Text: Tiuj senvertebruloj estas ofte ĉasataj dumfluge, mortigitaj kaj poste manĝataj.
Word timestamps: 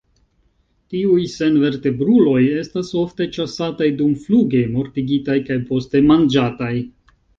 Tiuj 0.93 1.25
senvertebruloj 1.33 2.39
estas 2.61 2.89
ofte 3.01 3.27
ĉasataj 3.37 3.91
dumfluge, 4.01 4.63
mortigitaj 4.79 5.37
kaj 5.51 5.59
poste 5.69 6.03
manĝataj. 6.11 6.73